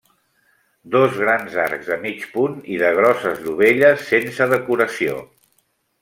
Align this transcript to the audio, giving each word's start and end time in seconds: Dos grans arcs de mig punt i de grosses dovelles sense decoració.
Dos 0.93 1.17
grans 1.17 1.57
arcs 1.65 1.91
de 1.91 1.97
mig 2.05 2.23
punt 2.37 2.55
i 2.75 2.79
de 2.85 2.89
grosses 2.95 3.43
dovelles 3.49 4.07
sense 4.13 4.47
decoració. 4.55 5.19